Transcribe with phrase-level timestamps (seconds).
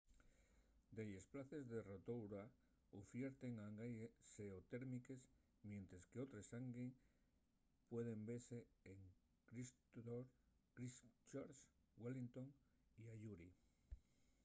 [0.97, 2.41] delles places en rotorua
[2.99, 5.21] ufierten hangi xeotérmiques
[5.69, 6.87] mientres qu’otres hangi
[7.89, 8.59] pueden vese
[8.91, 8.99] en
[10.75, 11.59] christchurch
[12.01, 12.49] wellingotn
[13.01, 13.49] y ayuri